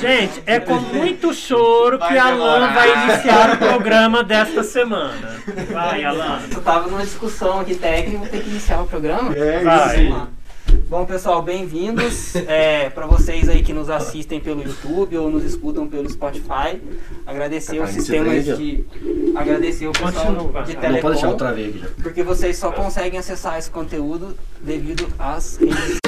[0.00, 5.40] Gente, é com muito choro que Alan vai iniciar o programa desta semana.
[5.70, 6.40] Vai, Alan.
[6.52, 9.34] Eu tava numa discussão aqui técnica, vou ter que iniciar o programa.
[9.36, 10.08] É, Vai.
[10.08, 10.28] Lá.
[10.88, 12.34] Bom, pessoal, bem-vindos.
[12.36, 16.80] É, para vocês aí que nos assistem pelo YouTube ou nos escutam pelo Spotify,
[17.26, 18.84] agradecer Tá sistemas esse de.
[19.34, 20.32] Agradecer o pessoal Continua.
[20.32, 21.88] de Não pode deixar telecom, aqui já.
[22.02, 25.98] porque vocês só conseguem acessar esse conteúdo devido às redes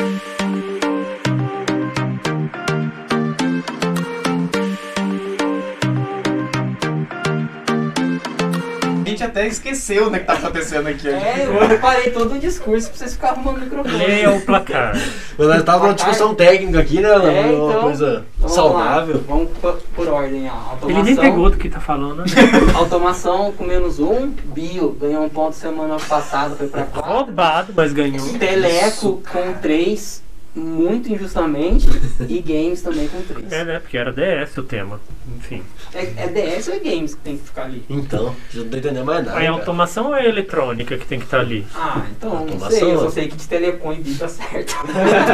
[9.25, 11.09] gente até esqueceu, né, que tá acontecendo aqui.
[11.09, 13.97] É, eu preparei todo o discurso pra vocês ficarem arrumando o microfone.
[13.97, 14.93] Leia o placar.
[15.39, 17.13] Mas nós tava numa discussão técnica aqui, né?
[17.13, 19.23] Uma, É, uma então, coisa Então, saudável.
[19.27, 19.71] Vamos, lá.
[19.71, 20.53] vamos por, por ordem, ó.
[20.71, 22.19] Automação, Ele nem pegou do que tá falando.
[22.19, 22.25] né?
[22.75, 24.31] automação com menos um.
[24.45, 27.11] Bio ganhou um ponto semana passada, foi pra quatro.
[27.13, 28.27] Roubado, mas ganhou.
[28.39, 30.23] Teleco com três,
[30.55, 31.87] muito injustamente.
[32.29, 33.53] e games também com três.
[33.53, 33.79] É, né?
[33.81, 35.01] Porque era DS o tema.
[35.37, 35.63] Enfim.
[35.93, 37.85] É, é DS ou é games que tem que ficar ali?
[37.89, 39.39] Então, já não tô entendendo mais nada.
[39.41, 39.51] É cara.
[39.51, 41.67] automação ou é eletrônica que tem que estar ali?
[41.75, 42.93] Ah, então não Automação, sei.
[42.93, 43.11] Eu só ó.
[43.11, 44.75] sei que de telecom e bio tá certo.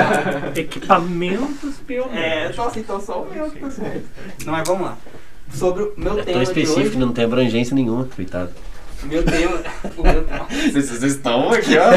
[0.56, 2.50] Equipamentos é, biomédicos.
[2.52, 4.04] então assim, então só o meu que tá certo.
[4.44, 4.98] Não, mas vamos lá.
[5.52, 6.98] Sobre o meu É tema tão de específico hoje.
[6.98, 8.50] não tem abrangência nenhuma, coitado.
[9.04, 9.62] Meu tema.
[9.96, 10.46] o meu tema.
[10.50, 11.90] Vocês, vocês estão aqui, ó.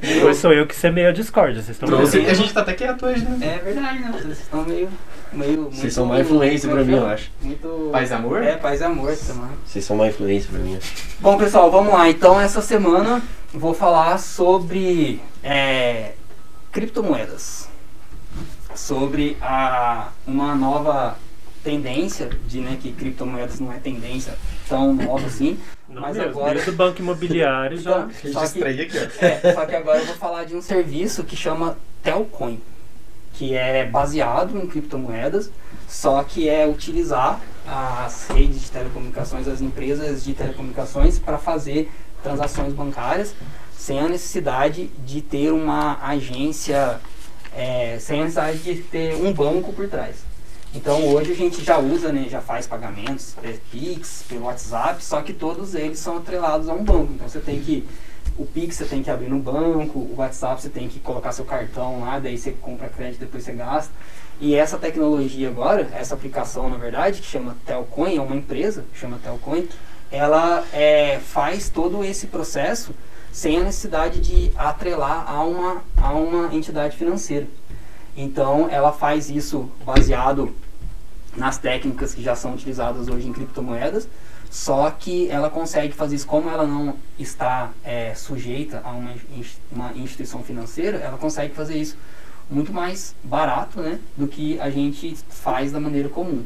[0.00, 2.26] Depois sou eu que semeio a discórdia, vocês estão Trouxe-?
[2.26, 3.58] A gente tá até quieto hoje, né?
[3.58, 4.10] É verdade, né?
[4.12, 4.88] Vocês estão meio.
[5.32, 7.30] meio Vocês são mais influência pra mim, eu acho.
[7.40, 7.90] Muito.
[7.92, 8.42] Paz e amor?
[8.42, 9.50] É, paz e amor também.
[9.64, 10.78] Vocês são uma influência pra mim.
[11.20, 12.08] Bom, pessoal, vamos lá.
[12.08, 16.12] Então, essa semana vou falar sobre é,
[16.72, 17.68] criptomoedas.
[18.74, 21.16] Sobre a, uma nova
[21.62, 24.34] tendência de né, que criptomoedas não é tendência
[24.68, 25.58] tão nova assim.
[25.88, 28.08] Não Mas mesmo, agora- desde o banco imobiliário já.
[28.24, 29.24] Então, só que- aqui, ó.
[29.24, 32.60] É, só que agora eu vou falar de um serviço que chama Telcoin,
[33.34, 35.50] que é baseado em criptomoedas,
[35.88, 41.90] só que é utilizar as redes de telecomunicações, as empresas de telecomunicações para fazer
[42.22, 43.34] transações bancárias
[43.76, 47.00] sem a necessidade de ter uma agência,
[47.54, 50.16] é, sem a necessidade de ter um banco por trás.
[50.74, 55.20] Então hoje a gente já usa, né, já faz pagamentos, é, Pix, pelo WhatsApp, só
[55.20, 57.12] que todos eles são atrelados a um banco.
[57.12, 57.86] Então você tem que
[58.38, 61.44] o Pix você tem que abrir no banco, o WhatsApp você tem que colocar seu
[61.44, 63.92] cartão lá, daí você compra crédito, depois você gasta.
[64.40, 69.18] E essa tecnologia agora, essa aplicação na verdade, que chama Telcoin, é uma empresa, chama
[69.22, 69.68] Telcoin,
[70.10, 72.94] ela é, faz todo esse processo
[73.30, 77.46] sem a necessidade de atrelar a uma, a uma entidade financeira.
[78.16, 80.54] Então ela faz isso baseado
[81.36, 84.08] nas técnicas que já são utilizadas hoje em criptomoedas,
[84.50, 89.14] só que ela consegue fazer isso como ela não está é, sujeita a uma,
[89.70, 91.96] uma instituição financeira, ela consegue fazer isso
[92.50, 96.44] muito mais barato né, do que a gente faz da maneira comum.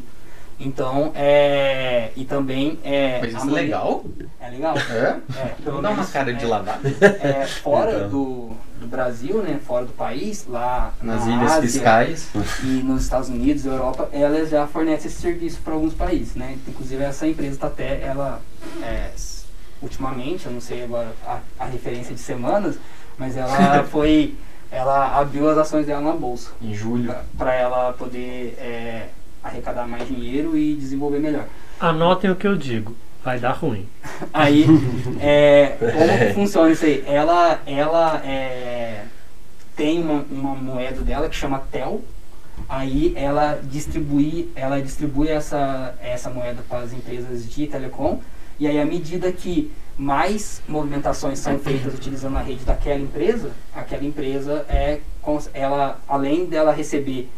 [0.58, 3.20] Então, é, e também é.
[3.20, 4.04] Mas isso é legal?
[4.40, 4.74] É legal.
[4.78, 5.16] É?
[5.38, 6.80] É, pelo dar uma cara de é, ladar.
[7.22, 8.08] é, fora Então.
[8.08, 8.50] do,
[8.80, 12.28] do Brasil, né, fora do país, lá Nas na ilhas Ásia, fiscais.
[12.62, 16.56] e nos Estados Unidos, Europa, elas já fornecem esse serviço para alguns países, né?
[16.66, 18.40] Inclusive essa empresa está até, ela,
[18.82, 19.10] é,
[19.82, 22.78] ultimamente, eu não sei agora a, a referência de semanas,
[23.18, 24.34] mas ela foi,
[24.70, 27.14] ela abriu as ações dela na bolsa Em julho.
[27.36, 29.08] para ela poder é,
[29.46, 31.46] arrecadar mais dinheiro e desenvolver melhor.
[31.80, 32.96] Anotem o que eu digo.
[33.24, 33.88] Vai dar ruim.
[34.32, 34.66] Aí,
[35.20, 37.02] é, como que funciona isso aí?
[37.06, 39.04] Ela, ela é,
[39.74, 42.02] tem uma, uma moeda dela que chama TEL.
[42.68, 48.20] Aí ela distribui, ela distribui essa, essa moeda para as empresas de telecom.
[48.58, 54.04] E aí, à medida que mais movimentações são feitas utilizando a rede daquela empresa, aquela
[54.04, 55.00] empresa é,
[55.52, 57.28] ela, além dela receber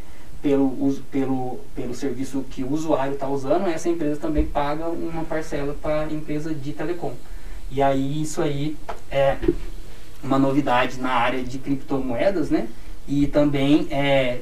[0.43, 5.75] pelo, pelo, pelo serviço que o usuário está usando, essa empresa também paga uma parcela
[5.75, 7.15] para a empresa de telecom.
[7.71, 8.77] E aí isso aí
[9.11, 9.37] é
[10.23, 12.69] uma novidade na área de criptomoedas, né?
[13.07, 14.41] E também é,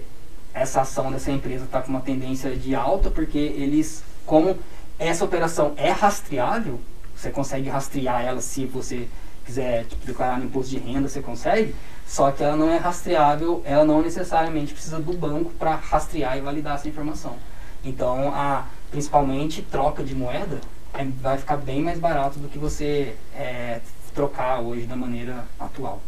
[0.53, 4.57] essa ação dessa empresa está com uma tendência de alta, porque eles, como
[4.99, 6.81] essa operação é rastreável,
[7.15, 9.09] você consegue rastrear ela se você
[9.45, 11.75] quiser tipo, declarar no imposto de renda, você consegue,
[12.07, 16.41] só que ela não é rastreável, ela não necessariamente precisa do banco para rastrear e
[16.41, 17.37] validar essa informação.
[17.85, 20.61] Então, a, principalmente troca de moeda
[20.95, 23.81] é, vai ficar bem mais barato do que você é,
[24.15, 26.01] trocar hoje da maneira atual.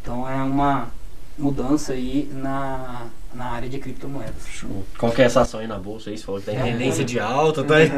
[0.00, 0.88] Então é uma
[1.38, 4.64] mudança aí na, na área de criptomoedas.
[4.98, 6.16] Qual que é essa ação aí na bolsa aí?
[6.16, 7.04] Você falou que tá em É, tendência é.
[7.04, 7.90] de alta, tá aí.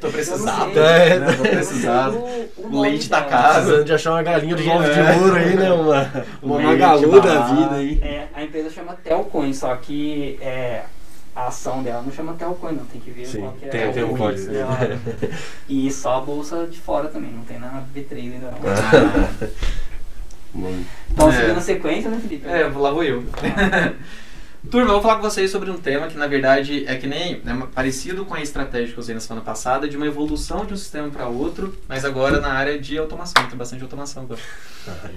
[0.00, 0.70] Tô precisado.
[0.70, 0.78] precisado.
[0.78, 1.32] É, né?
[1.32, 2.24] Tô precisado.
[2.58, 3.60] O leite da casa.
[3.60, 5.16] Precisando de achar uma galinha dos ovos de É.
[5.16, 5.72] ouro aí, né?
[5.72, 6.10] Uma,
[6.42, 7.98] uma magalu da vida aí.
[8.02, 10.82] É, a empresa chama Telcoin, só que é,
[11.34, 12.84] a ação dela não chama Telcoin, não.
[12.84, 14.52] Tem que ver Sim, qual que é tem- o tem um código.
[14.52, 14.78] dela.
[15.68, 19.48] E só a bolsa de fora também, não tem na B3 ainda não.
[20.54, 20.58] Ah.
[20.58, 20.86] Mano.
[21.10, 21.32] Então, É.
[21.32, 22.48] seguindo a sequência, né, Felipe?
[22.48, 23.24] É, lá vou eu.
[24.70, 27.42] Turma, eu vou falar com vocês sobre um tema que na verdade é que nem
[27.44, 30.72] é parecido com a estratégia que eu usei na semana passada, de uma evolução de
[30.72, 33.44] um sistema para outro, mas agora na área de automação.
[33.48, 34.40] Tem bastante automação agora.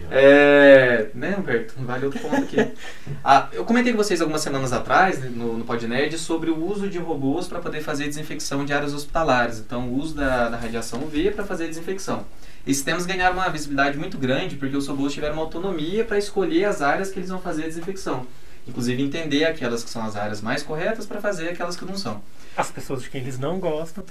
[0.10, 1.10] É.
[1.14, 1.76] Né, Humberto?
[1.78, 2.58] Vale outro ponto aqui.
[3.24, 6.88] Ah, eu comentei com vocês algumas semanas atrás, né, no, no PodNerd, sobre o uso
[6.90, 9.60] de robôs para poder fazer desinfecção de áreas hospitalares.
[9.60, 12.26] Então, o uso da, da radiação UV para fazer desinfecção.
[12.66, 16.66] Esses temas ganharam uma visibilidade muito grande porque os robôs tiveram uma autonomia para escolher
[16.66, 18.26] as áreas que eles vão fazer a desinfecção.
[18.68, 22.20] Inclusive entender aquelas que são as áreas mais corretas para fazer aquelas que não são.
[22.58, 24.04] As pessoas de quem eles não gostam.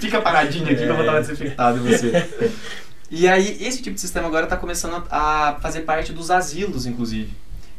[0.00, 2.28] Fica paradinho aqui que eu vou dar uma desinfectada em você.
[3.10, 6.86] E aí, esse tipo de sistema agora está começando a a fazer parte dos asilos,
[6.86, 7.30] inclusive.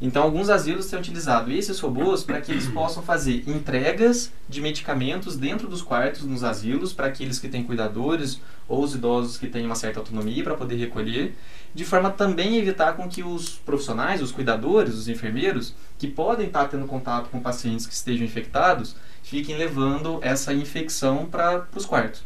[0.06, 5.38] Então, alguns asilos têm utilizado esses robôs para que eles possam fazer entregas de medicamentos
[5.38, 9.66] dentro dos quartos nos asilos, para aqueles que têm cuidadores ou os idosos que têm
[9.66, 11.34] uma certa autonomia para poder recolher,
[11.74, 16.48] de forma também a evitar com que os profissionais, os cuidadores, os enfermeiros, que podem
[16.48, 22.26] estar tendo contato com pacientes que estejam infectados, fiquem levando essa infecção para os quartos.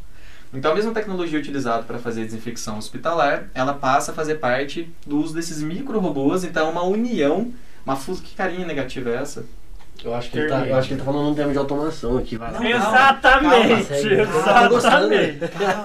[0.51, 5.19] Então, a mesma tecnologia utilizada para fazer desinfecção hospitalar, ela passa a fazer parte do
[5.19, 6.43] uso desses micro-robôs.
[6.43, 7.53] Então, é uma união,
[7.87, 9.45] uma fu- que carinha negativa é essa?
[10.03, 12.19] Eu acho, que ele tá, eu acho que ele tá falando num tema de automação
[12.19, 12.59] aqui, vai lá.
[12.59, 14.15] Não, Exatamente, segue.
[14.43, 15.37] Tá exatamente.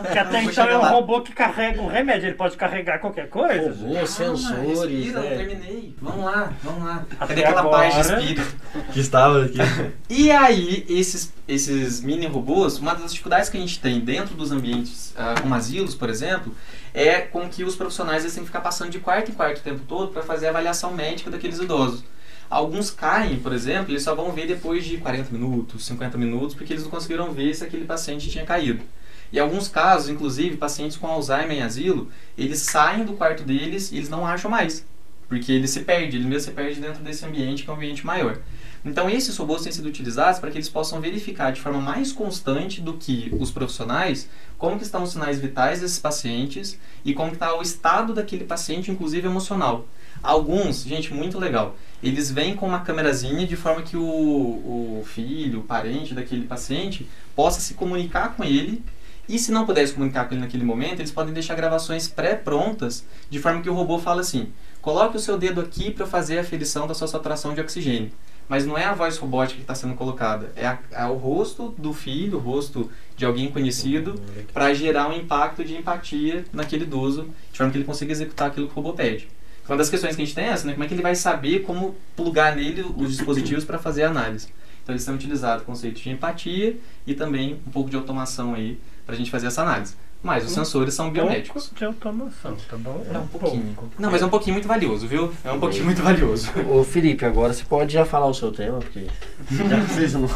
[0.03, 3.71] Porque até então é um robô que carrega um remédio, ele pode carregar qualquer coisa.
[3.71, 5.37] Robô, Calma, sensores, respira, não né?
[5.37, 5.95] terminei.
[6.03, 7.05] Vamos lá, vamos lá.
[7.19, 8.57] Até Cadê aquela paz de espírito?
[8.93, 9.59] Que estava aqui.
[10.11, 14.53] E aí, esses, esses mini robôs, uma das dificuldades que a gente tem dentro dos
[14.53, 16.55] ambientes, ah, como asilos, por exemplo,
[16.95, 19.81] é com que os profissionais têm que ficar passando de quarto em quarto o tempo
[19.89, 22.05] todo para fazer a avaliação médica daqueles idosos.
[22.51, 26.75] Alguns caem, por exemplo, eles só vão ver depois de 40 minutos, 50 minutos, porque
[26.75, 28.85] eles não conseguiram ver se aquele paciente tinha caído.
[29.33, 33.97] E alguns casos, inclusive, pacientes com Alzheimer em asilo, eles saem do quarto deles e
[33.97, 34.85] eles não acham mais.
[35.33, 38.05] Porque ele se perde, ele mesmo se perde dentro desse ambiente que é um ambiente
[38.05, 38.37] maior.
[38.85, 42.83] Então esses robôs têm sido utilizados para que eles possam verificar de forma mais constante
[42.83, 47.57] do que os profissionais como que estão os sinais vitais desses pacientes e como está
[47.57, 49.89] o estado daquele paciente, inclusive emocional.
[50.23, 55.61] Alguns, gente, muito legal, eles vêm com uma câmerazinha de forma que o, o filho,
[55.61, 58.85] o parente daquele paciente possa se comunicar com ele
[59.27, 63.07] e se não puder se comunicar com ele naquele momento, eles podem deixar gravações pré-prontas
[63.31, 64.53] de forma que o robô fala assim,
[64.83, 68.11] coloque o seu dedo aqui para fazer a aferição da sua saturação de oxigênio.
[68.49, 71.73] Mas não é a voz robótica que está sendo colocada, é, a- é o rosto
[71.79, 74.21] do filho, o rosto de alguém conhecido,
[74.53, 78.67] para gerar um impacto de empatia naquele idoso, de forma que ele consiga executar aquilo
[78.67, 79.29] que o robô pede.
[79.67, 80.73] Uma das questões que a gente tem é essa, né?
[80.73, 84.49] Como é que ele vai saber como plugar nele os dispositivos para fazer a análise?
[84.83, 86.77] Então eles têm utilizado o conceito de empatia
[87.07, 88.77] e também um pouco de automação aí
[89.07, 89.95] para a gente fazer essa análise.
[90.23, 91.65] Mas os sensores são biomédicos.
[91.65, 93.05] Pouco de automação, tá bom?
[93.13, 93.77] É um pouquinho.
[93.99, 95.33] Não, mas é um pouquinho muito valioso, viu?
[95.45, 96.49] É um pouquinho muito valioso.
[96.71, 99.07] Ô Felipe, agora você pode já falar o seu tema, porque
[99.51, 100.29] já que vocês não.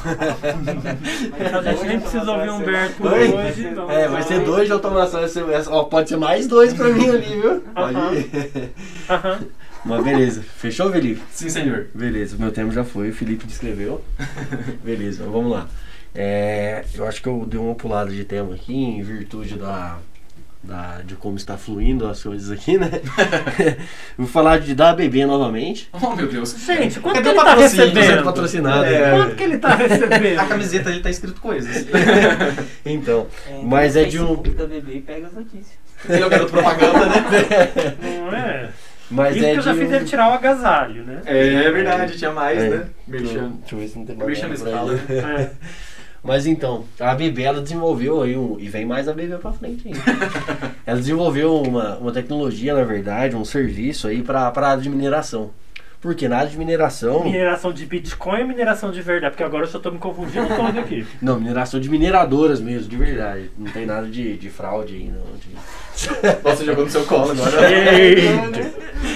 [1.59, 3.29] A gente nem precisa ouvir um Humberto Oi?
[3.33, 3.71] hoje.
[3.71, 3.91] não.
[3.91, 7.41] É, vai ser dois de automação essa- Ó, pode ser mais dois pra mim ali,
[7.41, 7.61] viu?
[7.61, 8.15] Pode Aham.
[8.15, 8.73] ir.
[9.09, 9.38] Aham.
[9.85, 10.43] Mas beleza.
[10.56, 11.23] Fechou, Felipe?
[11.31, 11.87] Sim, senhor.
[11.94, 14.03] Beleza, o meu tema já foi, o Felipe descreveu.
[14.83, 15.69] Beleza, vamos lá.
[16.15, 19.99] É, eu acho que eu dei uma pulada de tema aqui em virtude da,
[20.63, 22.89] da, de como está fluindo as coisas aqui, né?
[24.17, 25.89] Vou falar de da ABB novamente.
[25.93, 26.57] Oh, meu Deus.
[26.65, 27.85] Gente, quanto Cadê que o ele tá patrocínio?
[27.87, 28.25] Sendo recebendo?
[28.25, 28.85] patrocinado.
[28.87, 29.11] É.
[29.11, 30.39] Quanto que ele tá recebendo?
[30.41, 31.87] A camiseta dele tá escrito coisas.
[32.85, 35.77] Então, É, Mas no é de um- da bebê e pega as notícias.
[36.09, 37.15] Ele é o garoto propaganda, né?
[38.01, 38.69] Não é?
[39.11, 41.21] mas Isso é que eu já de fiz um- ele tirar o agasalho, né?
[41.27, 42.69] É verdade, tinha mais, É.
[42.71, 42.85] né?
[43.09, 43.41] Deixa Merchan.
[43.45, 44.93] eu- deixa eu ver se não tem Merchan mais pra escala.
[44.93, 45.19] ele.
[45.19, 45.51] É.
[46.26, 48.56] Mas então, a ABB ela desenvolveu aí um.
[48.59, 50.00] E vem mais a ABB pra frente ainda.
[50.85, 55.50] ela desenvolveu uma, uma tecnologia, na verdade, um serviço aí pra, pra área de mineração.
[55.99, 57.25] Porque na área de mineração.
[57.25, 59.33] Mineração de Bitcoin ou mineração de verdade?
[59.33, 61.06] Porque agora eu só tô me confundindo todo aqui.
[61.23, 63.50] Não, mineração de mineradoras mesmo, de verdade.
[63.59, 65.25] Não tem nada de, de fraude aí, não.
[65.38, 65.56] de-
[66.45, 67.56] Nossa, jogou no seu colo agora.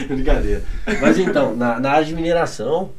[0.09, 0.63] Brincadeira.
[1.01, 2.91] Mas então, na, na área de mineração,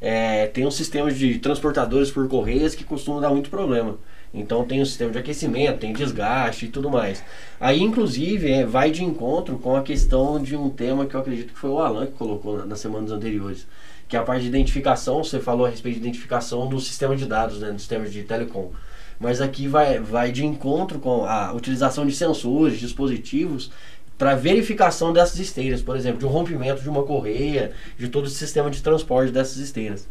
[0.00, 3.98] é, tem um sistema de transportadores por correias que costumam dar muito problema.
[4.32, 7.24] Então tem o sistema de aquecimento, tem desgaste e tudo mais.
[7.58, 11.52] Aí, inclusive, é, vai de encontro com a questão de um tema que eu acredito
[11.52, 13.66] que foi o Alan que colocou na- nas semanas anteriores,
[14.06, 15.24] que é a parte de identificação.
[15.24, 18.70] Você falou a respeito de identificação do sistema de dados, né, do sistema de telecom.
[19.18, 23.70] Mas aqui vai, vai de encontro com a utilização de sensores, dispositivos
[24.18, 28.28] para verificação dessas esteiras, por exemplo, de um rompimento de uma correia, de todo o
[28.28, 30.08] sistema de transporte dessas esteiras.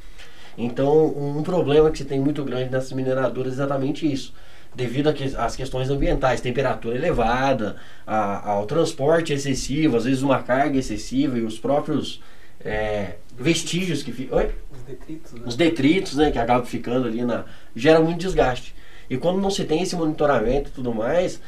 [0.57, 4.33] Então, um problema que se tem muito grande nessas mineradoras é exatamente isso.
[4.73, 10.77] Devido que- às questões ambientais, temperatura elevada, a- ao transporte excessivo, às vezes uma carga
[10.77, 12.21] excessiva e os próprios
[12.65, 14.39] é, vestígios que ficam.
[14.39, 14.49] Oi?
[14.73, 15.41] Os detritos, né?
[15.45, 17.45] os detritos né, que acabam ficando ali na.
[17.75, 18.73] gera muito desgaste.
[19.07, 21.39] E quando não se tem esse monitoramento e tudo mais,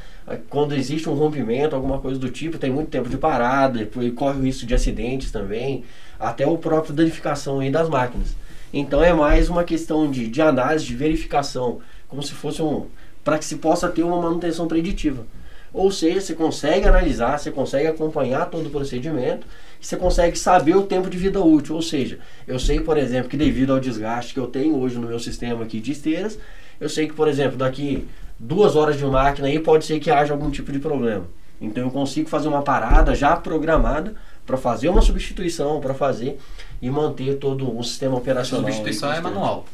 [0.49, 4.39] quando existe um rompimento, alguma coisa do tipo, tem muito tempo de parada, e corre
[4.39, 5.83] o risco de acidentes também,
[6.19, 8.35] até o próprio danificação aí das máquinas.
[8.71, 12.85] Então é mais uma questão de, de análise, de verificação, como se fosse um.
[13.23, 15.25] para que se possa ter uma manutenção preditiva.
[15.73, 19.45] Ou seja, você consegue analisar, você consegue acompanhar todo o procedimento,
[19.79, 21.75] você consegue saber o tempo de vida útil.
[21.75, 25.07] Ou seja, eu sei, por exemplo, que devido ao desgaste que eu tenho hoje no
[25.07, 26.39] meu sistema aqui de esteiras,
[26.79, 28.07] eu sei que, por exemplo, daqui
[28.39, 31.25] duas horas de máquina aí pode ser que haja algum tipo de problema.
[31.61, 34.15] Então eu consigo fazer uma parada já programada
[34.45, 36.39] para fazer uma substituição, para fazer
[36.81, 38.65] e manter todo o sistema A operacional.
[38.65, 39.65] aí substituição é manual.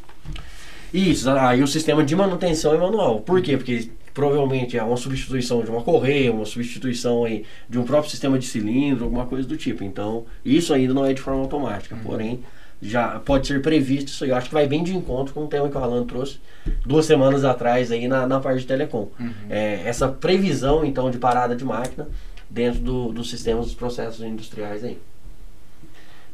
[0.92, 3.20] Isso, aí o sistema de manutenção é manual.
[3.20, 3.56] Por quê?
[3.56, 8.38] Porque provavelmente é uma substituição de uma correia, uma substituição aí de um próprio sistema
[8.38, 9.84] de cilindro, alguma coisa do tipo.
[9.84, 12.40] Então, isso ainda não é de forma automática, porém
[12.80, 14.30] já pode ser previsto isso aí.
[14.30, 16.38] Eu acho que vai bem de encontro com o tema que o Alan trouxe
[16.84, 19.08] duas semanas atrás aí na, na parte de telecom.
[19.48, 22.08] É, essa previsão então de parada de máquina
[22.48, 24.98] dentro do, dos sistemas dos processos industriais aí.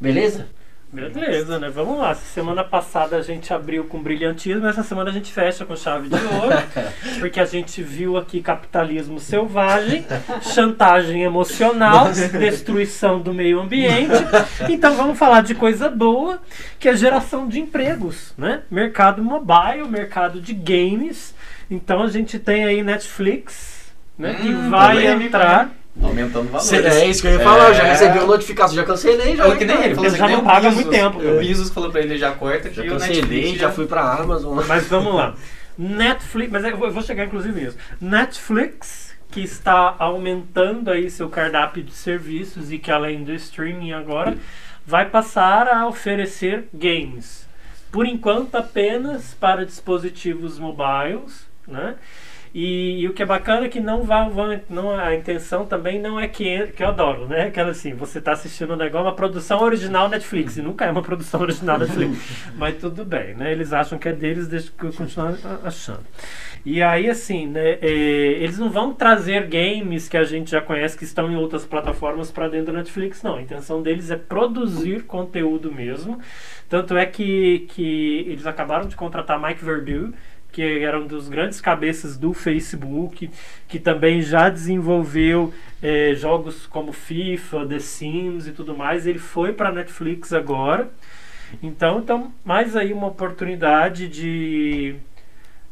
[0.00, 0.46] Beleza?
[0.92, 1.70] Beleza, né?
[1.70, 2.14] Vamos lá.
[2.14, 6.14] Semana passada a gente abriu com brilhantismo, essa semana a gente fecha com chave de
[6.14, 6.54] ouro,
[7.18, 10.04] porque a gente viu aqui capitalismo selvagem,
[10.42, 14.12] chantagem emocional, destruição do meio ambiente.
[14.68, 16.38] Então vamos falar de coisa boa,
[16.78, 18.60] que é geração de empregos, né?
[18.70, 21.34] Mercado mobile, mercado de games.
[21.70, 24.34] Então a gente tem aí Netflix, né?
[24.34, 25.70] Que Hum, vai polêmico, entrar.
[26.00, 26.64] Aumentando valores.
[26.68, 27.90] Cê- é isso que eu ia falar, eu já É.
[27.92, 29.42] recebi a notificação, já cancelei já.
[29.42, 31.18] Falou que nem ele, falou Ele já não o paga há muito tempo.
[31.18, 34.00] O Bezos falou pra ele, já corta que Já o cancelei, Netflix já fui pra
[34.14, 34.58] Amazon.
[34.66, 35.34] Mas vamos lá.
[35.76, 37.76] Netflix, mas eu vou- eu vou chegar inclusive nisso.
[38.00, 44.36] Netflix, que está aumentando aí seu cardápio de serviços e que além do streaming agora,
[44.86, 47.46] vai passar a oferecer games.
[47.90, 51.94] Por enquanto apenas para dispositivos mobiles, né?
[52.54, 56.20] E, e o que é bacana é que não vão- não, a intenção também não
[56.20, 57.44] é que, que eu adoro, né?
[57.46, 61.00] Aquela assim, você está assistindo um negócio, uma produção original Netflix, e nunca é uma
[61.02, 62.18] produção original Netflix.
[62.56, 63.52] Mas tudo bem, né?
[63.52, 66.04] Eles acham que é deles, deixa que eu continuar achando.
[66.64, 67.78] E aí, assim, né?
[67.80, 71.64] é, eles não vão trazer games que a gente já conhece que estão em outras
[71.64, 73.36] plataformas para dentro da Netflix, não.
[73.36, 76.20] A intenção deles é produzir conteúdo mesmo.
[76.68, 80.14] Tanto é que, que eles acabaram de contratar Mike Verdu,
[80.52, 83.30] que era um dos grandes cabeças do Facebook,
[83.66, 89.06] que também já desenvolveu eh, jogos como FIFA, The Sims e tudo mais.
[89.06, 90.90] Ele foi para a Netflix agora.
[91.62, 94.96] Então, então, mais aí uma oportunidade de,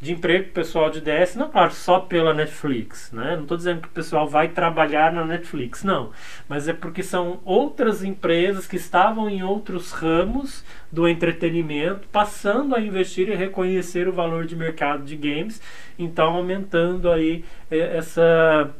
[0.00, 3.36] de emprego pro pessoal de DS, não, claro, só pela Netflix, né?
[3.36, 6.10] Não estou dizendo que o pessoal vai trabalhar na Netflix, não.
[6.48, 12.80] Mas é porque são outras empresas que estavam em outros ramos do entretenimento, passando a
[12.80, 15.60] investir e reconhecer o valor de mercado de games,
[15.98, 18.74] então aumentando aí eh, essa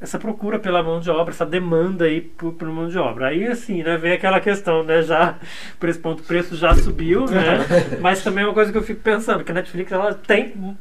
[0.00, 3.28] essa procura pela mão de obra, essa demanda aí por, por mão de obra.
[3.28, 5.36] Aí assim, né, vem aquela questão, né, já
[5.78, 7.58] por esse ponto o preço já subiu, né?
[8.00, 10.76] Mas também é uma coisa que eu fico pensando, que a Netflix ela tem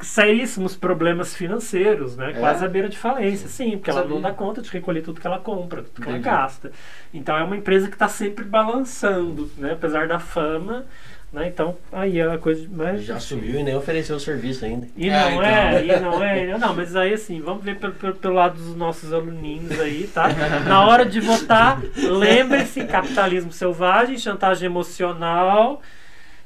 [0.00, 2.30] seríssimos problemas financeiros, né?
[2.30, 2.32] É?
[2.34, 5.26] Quase à beira de falência, sim, porque ela não dá conta de recolher tudo que
[5.26, 6.34] ela compra, tudo que ela Entendi.
[6.34, 6.72] gasta.
[7.12, 9.72] Então é uma empresa que está sempre balançando, né?
[9.72, 10.84] Apesar da fama,
[11.36, 11.48] né?
[11.48, 14.88] Então aí é a coisa mais Já subiu e nem ofereceu o serviço ainda.
[14.96, 18.14] e É, não é, e não é, não, mas aí assim, vamos ver pelo, pelo,
[18.14, 20.28] pelo lado dos nossos aluninhos aí, tá?
[20.66, 25.82] Na hora de votar, lembre-se, capitalismo selvagem, chantagem emocional,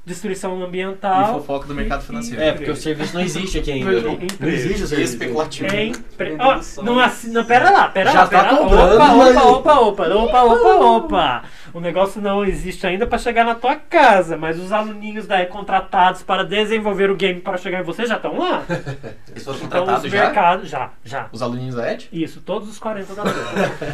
[0.04, 1.35] destruição E ambiental.
[1.35, 2.42] fofoca do mercado financeiro.
[2.42, 3.92] É, porque o serviço não existe aqui ainda.
[4.00, 5.12] Não, não existe o E serviço.
[5.14, 5.68] especulativo.
[5.73, 5.92] É
[6.38, 6.76] Ó, sonhos.
[6.90, 7.30] não, assi...
[7.30, 8.61] não, pera lá, pera Já lá, tá pera lá.
[8.62, 11.42] Opa, mas- opa, opa, opa, opa, opa, opa.
[11.72, 16.22] O negócio não existe ainda para chegar na tua casa, mas os aluninhos daí contratados
[16.22, 18.64] para desenvolver o game para chegar em você já estão lá.
[19.30, 20.24] Eles foram Então os contratados já?
[20.24, 21.28] mercados, já, já.
[21.32, 22.08] Os aluninhos da Ed?
[22.12, 23.40] Isso, todos os 40 da turma.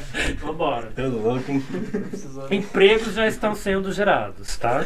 [0.40, 0.88] Vambora.
[0.94, 1.62] Tudo louco, hein?
[2.50, 4.84] Empregos já estão sendo gerados, tá?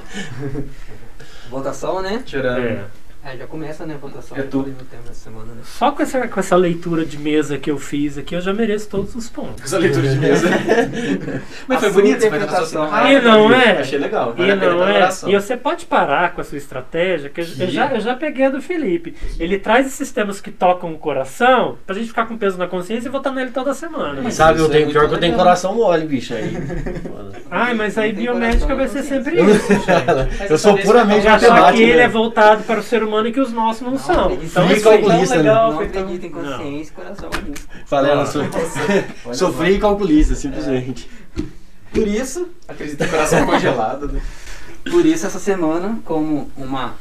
[1.51, 2.23] Votação, né?
[2.25, 2.65] Tirando.
[2.67, 2.85] É.
[3.23, 5.61] É, já começa, né, a votação É no tema essa semana, né?
[5.63, 8.89] Só com essa, com essa leitura de mesa que eu fiz aqui, eu já mereço
[8.89, 9.63] todos os pontos.
[9.63, 10.49] Essa leitura de mesa.
[11.69, 12.89] Mas A foi você foi interpretação.
[12.89, 13.81] raciocinar E não é?
[13.81, 14.35] Achei legal.
[14.39, 15.09] E a não a é.
[15.27, 18.47] E você pode parar com a sua estratégia, que eu, eu já, eu já peguei
[18.47, 19.15] a do Felipe.
[19.39, 23.09] Ele traz esses temas que tocam o coração pra gente ficar com peso na consciência
[23.09, 24.27] e votar nele toda semana.
[24.27, 26.33] E sabe, eu é tenho muito pior que eu tenho coração mole, bicho.
[26.33, 26.57] Aí.
[27.51, 30.51] Ai, mas aí biomédica vai ser sempre isso, gente.
[30.51, 31.77] eu sou puramente Já só matemático.
[31.77, 32.05] que ele né?
[32.05, 34.33] é voltado para o ser humano e que os nossos não, Não, são.
[34.33, 35.43] Então, assim, calculista, né?
[35.43, 37.31] legal, não foi tão- acredita em consciência e coração.
[37.31, 37.55] né?
[37.87, 38.27] Falando, Ah.
[38.27, 38.45] sou,
[39.67, 41.09] e calculista, simplesmente.
[41.93, 44.21] Por isso, Acredito em coração congelado, né?
[44.91, 46.95] por isso essa semana, como uma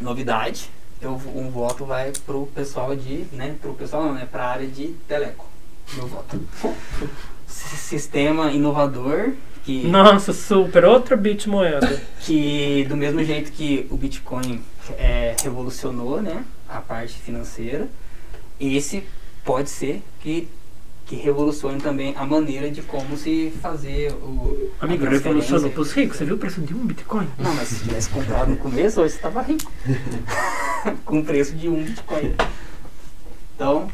[0.00, 0.70] novidade,
[1.02, 4.94] eu, um voto vai pro pessoal de, né, pro pessoal não, né, pra área de
[5.08, 5.46] teleco.
[5.96, 6.40] Meu voto.
[7.46, 9.32] Sistema inovador
[9.64, 10.84] que Nossa, super.
[10.84, 12.00] Outra bit moeda.
[12.20, 14.62] que do mesmo jeito que o Bitcoin
[14.92, 17.88] é, revolucionou né, a parte financeira,
[18.60, 19.04] esse
[19.44, 20.48] pode ser que,
[21.06, 24.70] que revolucione também a maneira de como se fazer o.
[24.80, 26.16] Amigo, revolucionou pros ricos.
[26.18, 27.28] Você viu o preço de um Bitcoin?
[27.38, 29.70] Não, mas se tivesse comprado no começo, hoje você estava rico.
[31.04, 32.34] Com o preço de um Bitcoin.
[33.56, 33.88] Então,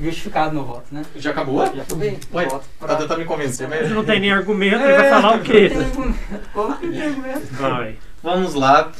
[0.00, 1.02] justificado meu voto, né?
[1.16, 1.64] Já acabou?
[1.74, 2.18] Já acabei.
[2.34, 3.90] Ué, tá pra- tentando me convencer, mas...
[3.90, 5.70] não tem nem argumento, ele vai falar o Não quê?
[5.70, 6.18] tem argumento.
[6.52, 7.46] Como que tem argumento?
[7.54, 7.96] Vai.
[8.22, 8.92] Vamos lá.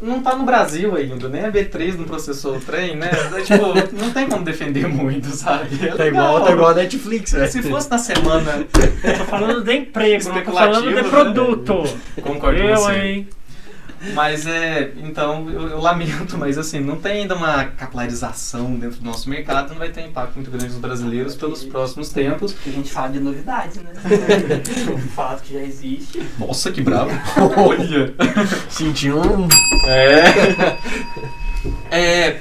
[0.00, 3.08] Não tá no Brasil ainda, nem a B3 não processou o trem, né?
[3.44, 5.68] tipo, não tem como defender muito, sabe?
[5.86, 7.46] É Tá igual, tá igual a Netflix, né?
[7.46, 8.66] Se fosse na semana,
[9.02, 11.82] Eu tô falando de emprego, não tô falando de Especulativo, produto.
[12.22, 12.92] concordo com Eu, você.
[12.92, 13.28] hein?
[14.14, 19.04] Mas é, então eu, eu lamento, mas assim, não tem ainda uma capilarização dentro do
[19.04, 22.52] nosso mercado, não vai ter impacto muito grande nos brasileiros pelos próximos tempos.
[22.52, 23.92] Que a gente fala de novidades, né?
[24.92, 26.26] um fato que já existe.
[26.38, 27.10] Nossa, que bravo!
[27.56, 28.14] Olha!
[28.68, 29.48] Senti um.
[29.86, 30.76] É.
[31.90, 32.40] É.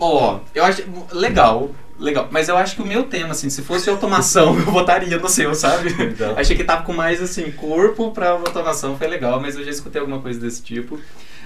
[0.00, 0.82] Ó, eu acho.
[1.12, 1.70] Legal,
[2.02, 2.28] legal.
[2.30, 5.54] Mas eu acho que o meu tema, assim, se fosse automação, eu votaria no seu,
[5.54, 5.90] sabe?
[5.98, 6.34] Então.
[6.36, 10.00] Achei que tava com mais, assim, corpo pra automação, foi legal, mas eu já escutei
[10.00, 10.98] alguma coisa desse tipo.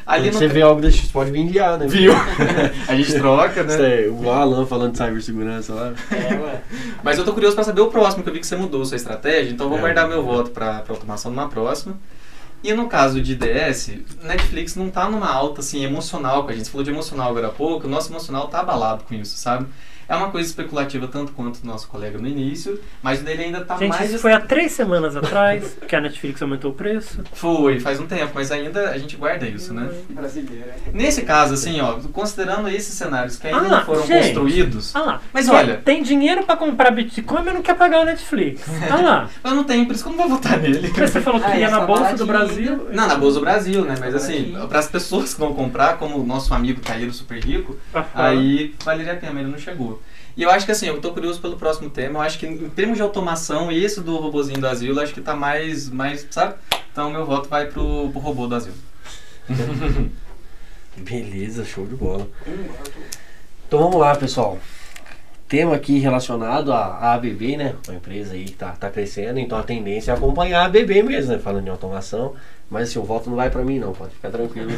[0.06, 0.54] Ali Quando você no.
[0.54, 1.86] vê algo desse tipo, pode me enviar, né?
[1.88, 2.12] Viu?
[2.86, 4.04] A gente troca, Isso né?
[4.04, 5.92] é, o Alan falando de cibersegurança lá.
[6.12, 6.60] É, ué.
[7.02, 8.96] Mas eu tô curioso pra saber o próximo, que eu vi que você mudou sua
[8.96, 9.80] estratégia, então eu vou É.
[9.80, 11.96] guardar meu voto pra, pra automação numa próxima.
[12.62, 16.66] E no caso de DS, Netflix não tá numa alta assim emocional com a gente.
[16.66, 19.66] Você falou de emocional agora há pouco, o nosso emocional tá abalado com isso, sabe?
[20.09, 23.64] É uma coisa especulativa tanto quanto o nosso colega no início, mas o dele ainda
[23.64, 24.09] tá Gente, mais.
[24.11, 27.23] isso foi há três semanas atrás que a Netflix aumentou o preço.
[27.33, 29.88] Foi, faz um tempo, mas ainda a gente guarda isso, né?
[30.11, 30.75] Brasileira.
[30.92, 34.27] Nesse caso, assim, ó, considerando esses cenários que ainda Ah, não foram gente.
[34.35, 35.21] construídos, Ah lá.
[35.33, 38.62] Mas olha- Tem dinheiro pra comprar Bitcoin, mas não quer pagar o Netflix.
[38.90, 39.31] Ah lá.
[39.45, 40.92] eu não tenho, por isso que eu não vou votar nele.
[40.97, 42.88] Mas Você falou que Ah, queria essa na Bolsa do Brasil.
[42.92, 43.95] Não, na Bolsa do Brasil, né?
[43.99, 47.77] Mas assim, para as pessoas que vão comprar, como o nosso amigo Caíro super rico,
[47.95, 48.05] Aham.
[48.14, 49.95] aí valeria a pena, mas ele não chegou.
[50.37, 52.18] E eu acho que assim, eu tô curioso pelo próximo tema.
[52.18, 55.35] Eu acho que em termos de automação, esse do robozinho do asilo, acho que tá
[55.35, 56.57] mais, mais, sabe?
[56.92, 58.77] Então meu voto vai pro, pro robô do asilo.
[60.96, 62.29] Beleza, show de bola.
[63.66, 64.59] Então vamos lá, pessoal.
[65.49, 67.77] Tema aqui relacionado à ABB, né?
[67.87, 71.33] Uma empresa aí que tá, tá crescendo, então a tendência é acompanhar a ABB mesmo,
[71.33, 71.38] né?
[71.38, 72.35] Falando em automação.
[72.68, 74.70] Mas assim, o voto não vai pra mim não, pode ficar tranquilo.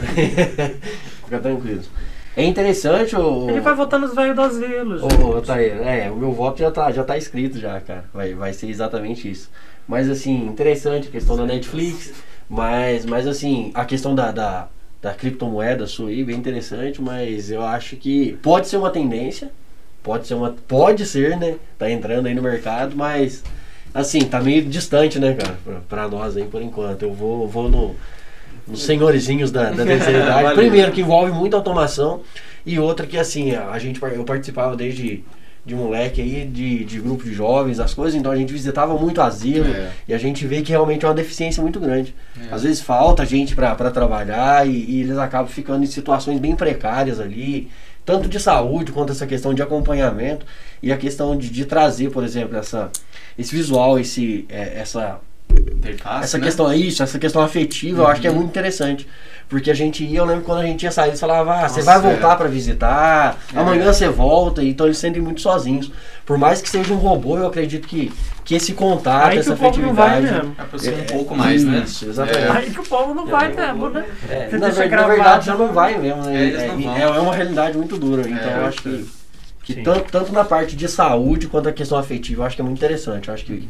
[1.24, 1.82] Fica tranquilo.
[2.38, 3.50] É interessante o.
[3.50, 4.98] Ele vai votar nos velhos do asilo.
[4.98, 5.20] gente.
[5.20, 8.04] Ô, ô, Taíra, é, o meu voto já tá, já tá escrito já, cara.
[8.14, 9.50] Vai, vai ser exatamente isso.
[9.88, 12.14] Mas assim, interessante a questão da Netflix,
[12.48, 14.68] mas, mas assim, a questão da, da,
[15.02, 19.50] da criptomoeda sua aí, bem interessante, mas eu acho que pode ser uma tendência,
[20.00, 20.54] pode ser uma.
[20.68, 21.56] Pode ser, né?
[21.76, 23.42] Tá entrando aí no mercado, mas
[23.92, 27.02] assim, tá meio distante, né, cara, pra, pra nós aí por enquanto.
[27.02, 27.96] Eu vou, vou no,
[28.68, 30.54] nos senhorzinhos da, da terceira idade.
[30.54, 32.20] Primeiro, que envolve muita automação,
[32.66, 35.24] e outra que assim, a gente, eu participava desde
[35.66, 39.20] de moleque aí, de, de grupo de jovens, as coisas, então a gente visitava muito
[39.20, 39.90] asilo É.
[40.08, 42.14] e a gente vê que realmente é uma deficiência muito grande.
[42.40, 42.54] É.
[42.54, 47.20] Às vezes falta gente pra trabalhar e, e eles acabam ficando em situações bem precárias
[47.20, 47.68] ali,
[48.02, 50.46] tanto de saúde quanto essa questão de acompanhamento
[50.82, 52.90] e a questão de, de trazer, por exemplo, essa,
[53.38, 56.44] esse visual, esse, é, essa Interface, essa né?
[56.44, 58.36] questão isso, essa questão afetiva, eu acho que é Uhum.
[58.36, 59.06] muito interessante.
[59.48, 61.80] Porque a gente ia, eu lembro quando a gente ia sair, eles falavam, ah, você
[61.80, 62.36] vai voltar é.
[62.36, 63.58] pra visitar, É.
[63.58, 65.90] amanhã você volta, então eles se sentem muito sozinhos.
[66.26, 68.12] Por mais que seja um robô, eu acredito que,
[68.44, 70.42] que esse contato, Aí que essa o povo não vai afetividade.
[70.44, 70.54] mesmo.
[70.58, 71.82] Aproxima um É, pouco mais, né?
[71.86, 72.46] isso, exatamente.
[72.46, 72.50] É.
[72.50, 74.04] Aí que o povo não vai mesmo, né?
[74.28, 76.36] É, na, na verdade já não vai mesmo, né?
[76.36, 76.48] É,
[76.98, 78.28] É, é, é uma realidade muito dura.
[78.28, 79.08] Então É, eu acho que,
[79.62, 82.64] que tanto, tanto na parte de saúde quanto a questão afetiva, eu acho que é
[82.66, 83.28] muito interessante.
[83.28, 83.66] Eu acho que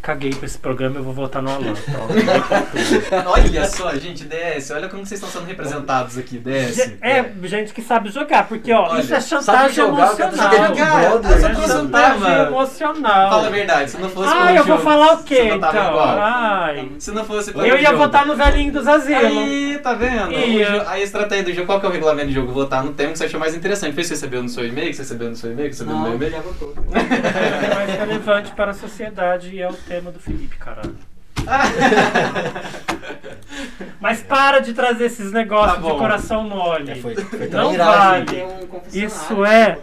[0.00, 1.74] Caguei pra esse programa, eu vou votar no Alan.
[1.74, 2.14] Pronto.
[3.28, 6.94] Olha só, gente, DS, olha como vocês estão sendo representados aqui, DS.
[7.02, 10.66] É, gente que sabe jogar, porque ó, Olha, isso é chantagem jogar, cara, emocional.
[10.68, 13.30] jogar, Isso brother, é chantagem emocional.
[13.30, 15.98] Fala a verdade, se não fosse Ah, eu vou jogo, falar o quê, então?
[16.00, 16.90] Ai.
[16.98, 17.98] Se não fosse pelo Eu ia jogo.
[17.98, 19.24] votar no velhinho dos asilos.
[19.24, 20.32] Aí, tá vendo?
[20.32, 20.88] Ia.
[20.88, 22.52] A estratégia do jogo, qual que é o regulamento do jogo?
[22.52, 23.92] Votar no tema que você achou mais interessante.
[23.92, 24.88] Foi isso que você recebeu no seu e-mail?
[24.88, 25.68] Que você recebeu no seu e-mail?
[25.70, 26.42] Que você recebeu no Não, meu já e-mail?
[26.52, 26.74] votou.
[27.68, 30.94] É mais relevante para a sociedade e é o tema do Felipe, caralho.
[34.00, 35.98] Mas para de trazer esses negócios Tá de bom.
[35.98, 36.92] coração mole.
[36.92, 38.24] É, foi, foi Não trairagem.
[38.26, 38.44] vale.
[38.44, 39.78] Um Isso é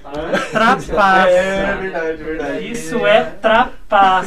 [0.51, 1.29] trapaça.
[1.29, 2.71] É verdade, verdade.
[2.71, 3.73] Isso é trapaça.
[3.87, 4.23] Para.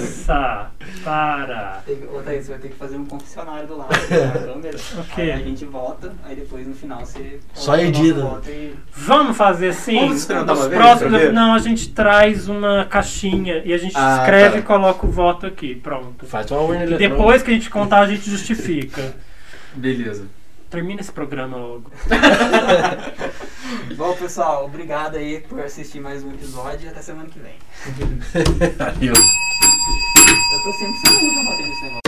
[1.84, 4.76] Tem, ô, Thaís, você vai ter que fazer um confessionário do lado da câmera.
[4.76, 5.22] O quê?
[5.22, 7.40] Aí a gente vota, aí depois no final você.
[7.54, 8.40] Só edita.
[8.46, 9.98] e- Vamos fazer assim?
[9.98, 11.32] Vamos experimentar uma vez, próximos-?
[11.34, 14.58] Não, a gente traz uma caixinha e a gente Ah, escreve tá.
[14.58, 15.74] e coloca o voto aqui.
[15.74, 16.24] Pronto.
[16.26, 17.16] Faz uma urna E eletrônica.
[17.16, 19.14] depois que a gente contar, a gente justifica.
[19.74, 20.26] Beleza.
[20.70, 21.90] Termina esse programa logo.
[23.96, 27.54] Bom, pessoal, obrigado aí por assistir mais um episódio e até semana que vem.
[28.76, 29.14] Valeu.
[30.68, 32.07] Eu tô sempre sendo muito batendo nesse negócio.